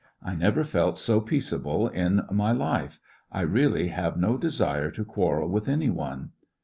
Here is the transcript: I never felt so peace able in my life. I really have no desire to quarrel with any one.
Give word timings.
I 0.23 0.33
never 0.33 0.63
felt 0.63 0.97
so 0.97 1.21
peace 1.21 1.53
able 1.53 1.87
in 1.87 2.23
my 2.31 2.51
life. 2.53 2.99
I 3.31 3.41
really 3.41 3.89
have 3.89 4.17
no 4.17 4.35
desire 4.35 4.89
to 4.89 5.05
quarrel 5.05 5.47
with 5.47 5.69
any 5.69 5.91
one. 5.91 6.31